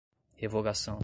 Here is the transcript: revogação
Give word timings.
revogação 0.35 0.99